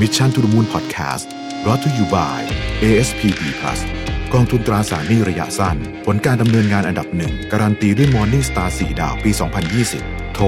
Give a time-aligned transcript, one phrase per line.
[0.00, 1.26] Mission to the Moon Podcast
[1.66, 2.38] รอ t to you by
[2.84, 3.80] ASPP Plus
[4.32, 5.76] กองทุนตราสารหนี้ระยะสั้น
[6.06, 9.30] ผลการดำเนินงานอันดับหนึ่ง การันตีด้วย Morning Star 4 ดาวปี
[9.82, 10.46] 2020 โทร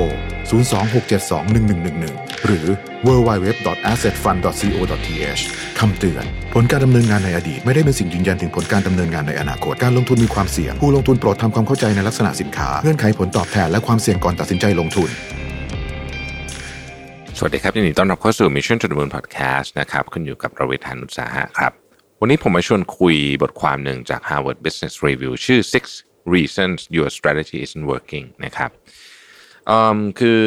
[0.48, 2.66] 026721111 หรือ
[3.06, 5.42] www.assetfund.co.th
[5.78, 6.24] คำเตือน
[6.54, 15.10] ผลการดำเนินงานในอดีต ไม่ได้เป็นสิ่งยืนยันถึงผลการดำเนินงานในอนาคต การลงทุนมีความเสี่ยง ผู้ลงทุนโปรดทำความเข้าใจในลักษณะสินค้า เงื่อนไขผลตอบแทนและความเสี่ยงก่อนตัดสินใจลงทุน
[17.40, 21.72] สวัสดีครับยินดีต้อนรับเข้าสู่ Mission to the Moon Podcast นะครับคุณอยู่กับรวิศ หาญอุตสาหะครับ
[22.20, 25.84] วันนี้ผมมาชวนคุยบทความหนึ่งจาก Harvard Business Review ชื่อ Six
[26.34, 28.70] Reasons Your Strategy Isn't Working นะครับ
[29.70, 30.42] อืมคือ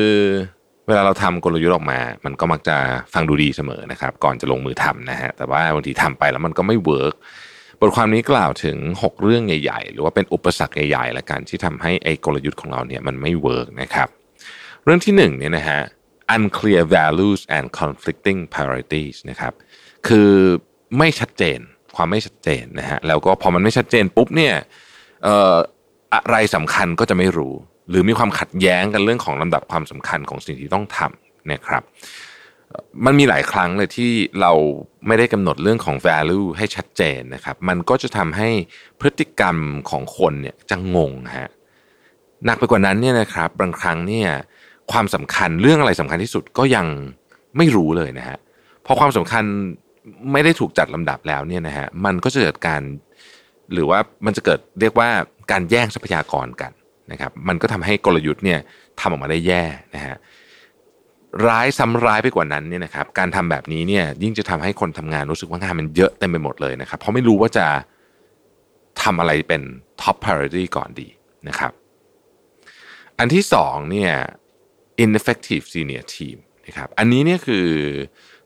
[0.87, 2.77] เวลาเราทำกลยุทธ์ออกมา มันก็มักจะ
[3.13, 7.13] ฟังดูดีเสมอนะครับ ก่อนจะลงมือทำนะฮะแต่ว่าบางทีทำไปแล้วมันก็ไม่ work
[7.81, 14.07] บทความนี้กล่าวถึง 6 เรื่องใหญ่ ๆ หรือว่าเป็นอุปสรรคใหญ่ๆละกันที่ทำให้ไอ้กลยุทธ์ของเราเนี่ยมันไม่ work นะครับ
[14.83, 15.81] เรื่องที่หนึ่งเนี่ยนะฮะ
[16.35, 19.53] unclear values and conflicting priorities นะครับ
[20.07, 20.31] คือ
[20.97, 21.59] ไม่ชัดเจน
[21.95, 24.53] ความไม่ชัดเจนนะฮะแล้วก็พอมันไม่ชัดเจนปุ๊บเนี่ย
[26.13, 27.53] อะไรสำคัญก็จะไม่รู้
[27.89, 31.83] หรือมีความขัดแย้งกันเรื่องของลำดับความสำคัญของสิ่งที่ต้องทำนะครับ
[33.05, 34.11] มันมีหลายครั้งเลยที่
[34.41, 34.53] เรา
[35.07, 38.49] ไม่ได้กำหนดเรื่องของ value ให้ชัดเจนนะครับ มันก็จะทำให้
[38.99, 39.57] พฤติกรรม
[39.89, 41.49] ของคนเนี่ยจะงงฮะ
[42.45, 44.29] หนักไปกว่านั้นเนี่ยนะครับ บางครั้งเนี่ย
[44.93, 46.85] ความสำคัญเรื่องอะไรสำคัญที่สุดก็ยัง
[47.57, 48.37] ไม่รู้เลยนะฮะ
[48.85, 49.43] พอความสำคัญ
[50.31, 52.81] ไม่ได้ถูกจัดลำดับแล้วเนี่ยนะฮะมันก็จะเกิดการ
[53.73, 55.09] หรือว่ามันจะเกิดเรียกว่า
[55.51, 56.71] การแย่งทรัพยากรกัน
[57.11, 58.59] นะครับมันก็ทำให้กลยุทธ์เนี่ย
[58.99, 59.63] ทำออกมาได้แย่
[59.95, 60.15] นะฮะ
[61.47, 67.67] ร้ายซ้ำร้ายไปกว่านั้นเนี่ยนะครับการทำแบบนี้เนี่ยยิ่งจะทำให้คนทำงานรู้สึกว่างานมันเยอะเต็มไปหมดเลยนะครับเพราะไม่รู้ว่าจะ
[69.03, 69.61] ทำอะไรเป็น
[70.01, 71.07] top priority ก่อนดี
[71.47, 71.71] นะครับ
[73.19, 74.13] อันที่สองเนี่ย
[75.03, 76.37] ineffective senior team
[76.67, 77.67] นะครับอันนี้เนี่ยคือ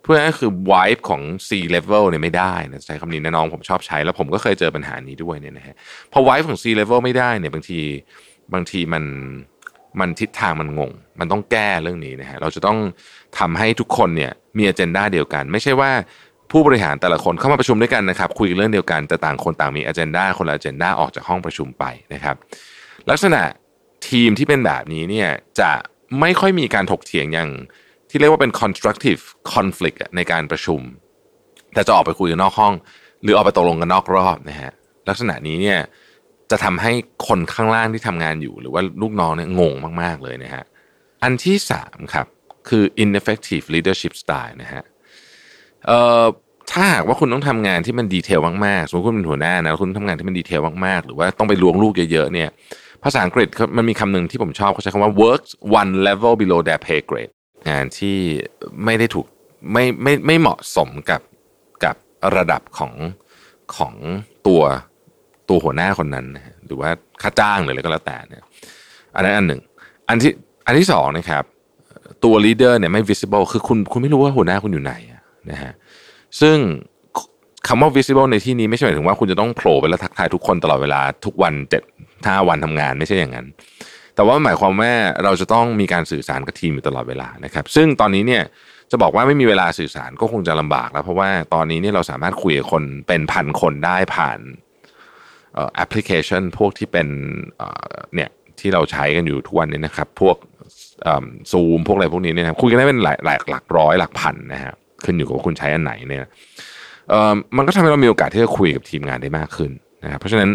[0.03, 5.75] เพื่อนก็คือ wipe ของ C level เนี่ยไม่ได้นะใช้คำนี้นะน้องผมชอบใช้ แล้วผมก็เคยเจอปัญหานี้ด้วยเนี่ยนะฮะ
[6.13, 7.79] พอ wipe ของ C level ไม่ได้เนี่ยบางที
[8.53, 9.03] บางทีมัน
[9.99, 12.77] มันทิศทางมันงง มันต้องแก้เรื่องนี้นะฮะเราจะต้อง
[13.39, 15.91] ทำให้ทุกคนเนี่ยมี agenda เดียวกัน ไม่ใช่ว่า
[16.51, 22.35] ผู้บริหารแต่ละคนเข้ามาประชุมด้วยกันนะครับ คุยกันเรื่องเดียวกันแต่ต่างคนต่างมี agenda คนละ agenda ออกจากห้องประชุมไปนะครับ
[23.09, 23.41] ลักษณะ
[24.09, 25.71] ทีมที่เป็นแบบนี้เนี่ยจะ
[26.21, 27.49] ไม่ค่อยมีการถกเถียงอย่าง
[28.09, 29.21] ที่เรียกว่าเป็น constructive
[29.53, 30.81] conflict ในการประชุม
[31.73, 32.73] แต่จะออกไปคุยกันนอกห้อง
[33.23, 34.71] หรือออกไปตกลงกันนอกรอบนะฮะ
[35.09, 35.79] ลักษณะนี้เนี่ย
[36.51, 36.91] จะทำให้
[37.27, 40.63] คนข้างล่างที่ทำงานอยู่ หรือว่าลูกน้องเนี่ยงงมาก ๆ เลยนะฮะ
[41.23, 42.27] อันที่สามครับ
[42.69, 44.83] คือ ineffective leadership style นะฮะ
[45.85, 46.23] เอ่อ
[46.71, 52.49] ถ้าหากว่าคุณต้องทำงานที่มันดีเทลมากๆ สมมติคุณเป็นหัวหน้านะคุณทำงานที่มันดีเทลมากๆ หรือว่าต้องไปลวงลูกเยอะๆเนี่ย
[53.05, 57.31] ภาษาอังกฤษเขามันมีคำหนึ่งที่ผมชอบเขาใช้คำว่า works one level below their pay grade
[57.69, 58.17] งานที่
[58.85, 59.25] ไม่ได้ถูก
[59.71, 61.21] ไม่ไม่ไม่เหมาะสมกับ
[61.83, 61.95] กับ
[62.35, 62.93] ระดับของ
[63.75, 63.93] ของ
[64.47, 64.61] ตัว
[65.49, 66.89] ตัวหัวหน้าคนนั้นนะฮะหรือว่า
[67.21, 68.43] ค่าจ้างหรืออะไรก็แล้วแต่เนี่ย
[69.15, 69.61] อันนั้นอันหนึ่ง
[70.09, 70.31] อันที่
[70.65, 71.43] อันที่สองนะครับ
[72.23, 74.93] ตัว leader เนี่ยไม่ visible คือคุณคุณไม่รู้ว่าหัวหน้าคุณอยู่ไหน
[75.51, 75.73] นะฮะ
[76.41, 76.57] ซึ่ง
[77.67, 81.83] คำว่า visible ในที่นี้ไม่ใช่หมายถึงว่าคุณจะต้องโผล่ไปแล้วทักทายทุกคนตลอดเวลาทุกวันเจ็ด
[82.27, 83.47] ห้าวันทำงานไม่ใช่อย่างนั้น
[84.15, 84.91] แต่ว่าหมายความว่า
[85.23, 88.43] เราจะต้องมีการสื่อสารกับทีมอยู่ตลอดเวลานะครับซึ่งตอนนี้เนี่ย
[88.91, 94.39] จะบอกว่าไม่มีเวลาสื่อสารก็คงจะลำบากแล้ว เพราะว่าตอนนี้เนี่ยเราสามารถคุยกับคนเป็นพันคนได้ผ่าน
[95.75, 97.07] แอปพลิเคชัน พวกที่เป็น
[97.57, 100.37] เเนี่ยที่เราใช้กันอยู่ทุกวันนี้นะครับ พวก
[101.51, 106.25] ซูมพวกอะไรพวกนี้เนี่ยค คุยกันได้เป็นหลายหลายหลักร้อยหลักพันนะฮะขึ้นอยู่กับว่าคุณใช้อันไหนเนี่ย
[107.57, 109.71] มันก็ทำให้เรามีโอกาสที่จะคุยกับทีมงานได้มากขึ้น
[110.03, 110.49] นะครับเพราะฉะนั้น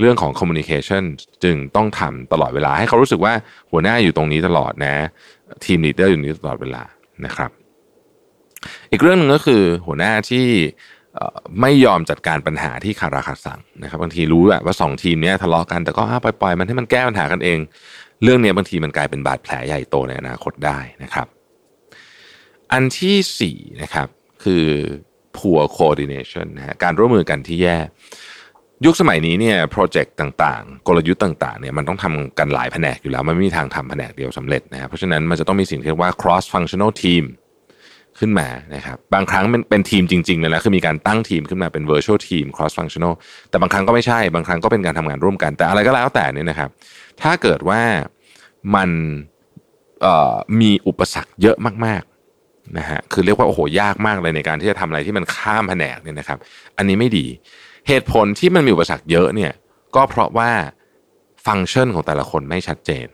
[0.00, 1.02] เรื่องของ communication
[1.44, 3.32] จึงต้องทำตลอดเวลา ให้เขารู้สึกว่า
[3.70, 4.94] หัวหน้าอยู่ตรงนี้ตลอดนะ
[5.64, 6.82] team leader อยู่นี้ตลอดเวลา
[7.24, 7.50] นะครับ
[8.90, 10.46] อีกเรื่องหนึ่งก็คือหัวหน้าที่
[11.60, 17.58] ไม่ยอมจัดการปัญหาที่คาราคาสังนะครับบางทีรู้อะว่าสองทีมนี้ทะเลาะกันแต่ก็อะปล่อยๆมันให้มันแก้ปัญหากันเอง
[18.22, 21.26] เรื่องนี้บางทีมันกลายเป็นบาดแผลใหญ่โตในอนาคตได้นะครับ
[22.72, 24.08] อันที่สี่นะครับ
[24.44, 24.66] คือ
[25.36, 27.78] poor coordination นะฮะการร่วมมือกันที่แย่
[28.86, 37.24] ยุคสมัยนี้เนี่ยโปรเจกต์ต่างๆ กลยุทธ์ต่างๆเนี่ยมันต้องทำกันหลายแผนกอยู่แล้ว มันไม่มีทางทำแผนกเดียวสำเร็จนะครับเพราะฉะนั้นมันจะต้องมีสิ่งที่เรียกว่า cross functional team
[38.18, 43.14] ขึ้นมานะครับบางครั้งเป็นเป็นทีมจริงๆเลยนะคือมีการตั้งทีมขึ้นมาเป็น virtual team cross functional
[43.50, 46.70] แต่บางครั้งก็ไม่ใช่บางครั้งก็เป็นการทำงานร่วมกัน แต่อะไรก็แล้วแต่เนี่ยนะครับ
[47.22, 47.80] ถ้าเกิดว่า
[48.74, 48.90] มัน
[50.60, 56.38] มีอุปสรรคเยอะมากๆนะฮะคือเรียกว่าโอ้โหยากมากเลยในการที่จะทำอะไรที่มันข้ามแผนกเนี่ยนะครับ
[56.76, 57.26] อันนี้ไม่ดี
[57.88, 59.52] เหตุผลที่มันมีอุปสรรคเยอะเนี่ย
[59.96, 60.50] ก็เพราะว่า
[61.46, 63.06] ฟังก์ชันของแต่ละคนไม่ชัดเจน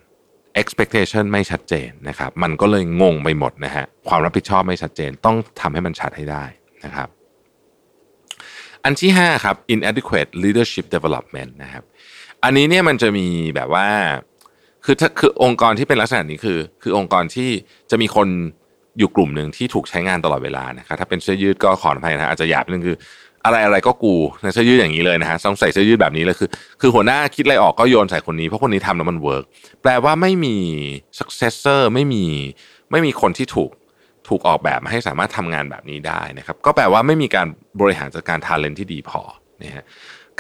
[0.63, 6.45] expectation ไม่ชัดเจนนะครับ มันก็เลยงงไปหมดนะฮะความรับผิดชอบไม่ชัดเจนต้องทำให้มันชัดให้ได้
[6.85, 7.09] นะครับ
[8.85, 11.85] อันที่ 5 ครับ inadequate leadership development นะครับ
[12.45, 13.89] อันนี้เนี่ยมันจะมีแบบว่า
[14.85, 17.51] คือถ้าคือองค์กรที่เป็นลักษณะนี้คือ คือองค์กรที่
[17.91, 18.29] จะมีคน
[18.99, 22.97] อยู่กลุ่มหนึ่งที่ถูกใช้งานตลอดเวลานะครับถ้าเป็นเสื้อยืดก็ขออภัยนะอาจจะหยาบนึงคือ
[23.45, 26.49] อะไรอะไรก็กูเสื้อยืดอย่างนี้เลยนะฮะต้องใส่เสื้อยืดแบบนี้เลยคือ
[26.81, 29.45] คือหัวหน้าคิดอะไรออกก็โยนใส่คนนี้เพราะคนนี้ทำแล้วมัน work
[29.83, 30.57] แปลว่าไม่มี
[31.19, 32.25] successor ไม่มี
[32.91, 33.71] ไม่มีคนที่ถูก
[34.29, 37.47] ถูกออกแบบมาให้สามารถทำงานแบบนี้ได้นะครับ ก็แปลว่าไม่มีการ
[37.81, 39.21] บริหารจัดการ talent ที่ดีพอ
[39.63, 39.85] นะฮะ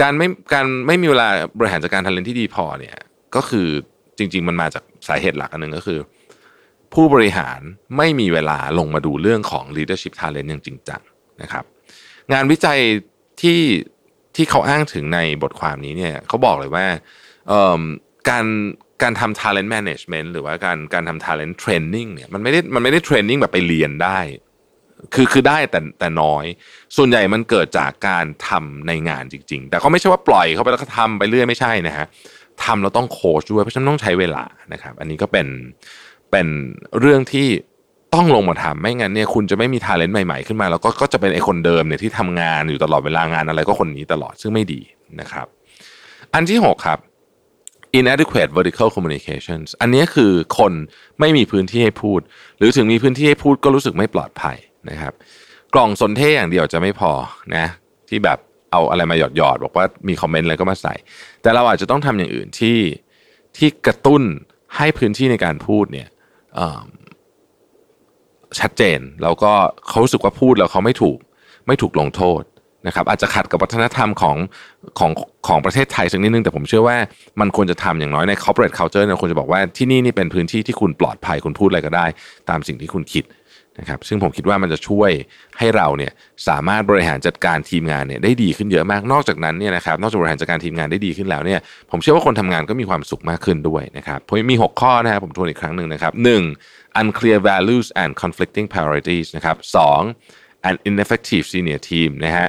[0.00, 1.28] การไม่การไม่มีเวลา
[1.58, 2.94] บริหารจัดการ talent ที่ดีพอเนี่ย
[3.36, 3.68] ก็คือ
[4.18, 5.98] จริง ๆ มันมาจากสาเหตุหลักอันหนึ่งก็คือ
[6.94, 7.58] ผู้บริหาร
[7.96, 11.02] ไม่มีเวลาลงมาดูเรื่องของ leadership talent อย่างจริงจัง
[11.42, 11.64] นะครับ
[12.32, 12.78] งานวิจัย
[13.40, 13.60] ที่
[14.36, 16.86] ที่เขาอ้างถึงในบทความนี้เนี่ยเขาบอกเลยว่า
[18.28, 18.46] การ
[19.02, 24.20] การทำ talent management หรือว่าการการทำ talent training เนี่ยมันไม่ได้มันไม่ได้ training แบบไปเรียนได้
[25.14, 26.44] คือคือได้แต่แต่น้อย
[26.96, 32.06] ส่วนใหญ่มันเกิดจากการทำในงานจริง ๆ แต่ก็ไม่ใช่ว่าปล่อยเขาไปแล้วก็ทำไปเรื่อยไม่ใช่นะฮะ
[32.64, 35.46] ทำเราต้องโค้ชด้วยเพราะฉะนั้นต้องใช้เวลานะครับ อันนี้ก็เป็น
[36.30, 36.46] เป็น
[37.00, 37.48] เรื่องที่
[38.14, 44.81] ต้องลงมาทำไม่งั้นเนี่ยคุณจะไม่มีทาเลนต์ใหม่ๆขึ้นมา แล้วก็ก็จะเป็นไอคนเดิมเนี่ยที่ทำงานอยู่ตลอดเวลางานอะไรก็คนนี้ตลอดซึ่งไม่ดี
[45.20, 45.46] นะครับ
[46.34, 46.99] อันที่ 6 ครับ
[47.99, 50.72] inadequate vertical communications อันนี้คือคน
[51.20, 52.20] ไม่มีพื้นที่ให้พูด
[52.58, 54.56] หรือถึงมีพื้นที่ให้พูดก็รู้สึกไม่ปลอดภัย
[54.90, 55.12] นะครับ
[55.75, 57.12] กล่องสนเทอย่างเดียวจะไม่พอ
[57.56, 57.66] นะ
[58.08, 58.38] ที่แบบ
[58.72, 60.94] เอาอะไรมาหยอดหยอดบอกว่ามีคอมเมนต์อะไรก็มาใส่
[61.43, 62.78] แต่เราอาจจะต้องทำอย่างอื่นที่
[63.56, 64.22] ที่กระตุ้น
[64.76, 66.08] ให้พื้นที่ในการพูดเนี่ย
[68.60, 69.52] ชัดเจน แล้วก็
[69.88, 71.18] เขารู้สึกว่าพูดแล้วเขาไม่ถูก
[71.66, 72.42] ไม่ถูกลงโทษ
[72.86, 74.36] นะครับอาจจะขัดกับวัฒนธรรมของ
[74.98, 75.10] ของ
[75.48, 76.96] ของประเทศไทยสักนิดนึงแต่ผมเชื่อว่า
[77.40, 82.06] มันควรจะทำอย่างน้อยใน corporate culture เนี่ยควรจะบอกว่าที่นี่นี่เป็นพื้นที่ที่คุณปลอดภัยคุณพูดอะไรก็ได้
[82.50, 83.24] ตามสิ่งที่คุณคิด
[83.79, 85.11] นะครับซึ่งผมคิดว่ามันจะช่วย
[85.59, 86.12] ให้เราเนี่ย
[86.49, 91.61] สามารถบริหารจัดการทีมงานเนี่ยได้ดีขึ้นเยอะมากนอกจากนั้นเนี่ยนะครับนอกจากบริหารจัดการทีมงานได้ดีขึ้นแล้วเนี่ย
[91.91, 96.12] ผมเชื่อว่าคนทำงานก็มีความสุขมากขึ้นด้วยนะครับผมมี 6 ข้อนะครับผมทวนอีกครั้งหนึ่งนะครับ
[96.56, 97.00] 1.
[97.00, 99.56] unclear values and conflicting priorities นะครับ
[100.12, 100.69] 2.
[100.69, 102.49] an ineffective senior team นะฮะ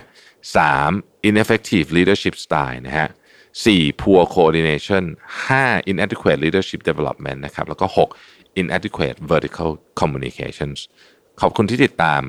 [0.64, 1.30] 3.
[1.30, 3.08] ineffective leadership style นะฮะ
[3.64, 4.02] 4.
[4.02, 5.04] poor coordination
[5.48, 5.92] 5.
[5.92, 7.86] inadequate leadership development นะครับแล้วก็
[8.20, 8.62] 6.
[8.62, 9.70] inadequate vertical
[10.02, 10.80] communications
[11.42, 12.22] ขอบคุณที่ติดตาม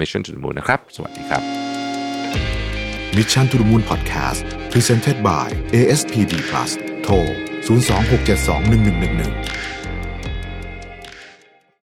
[0.00, 1.42] Mission to the Moon นะครับ สวัสดีครับ
[3.16, 6.70] Mission to the Moon Podcast Presented by ASPD Plus
[7.02, 7.14] โทร
[7.66, 9.75] 026721111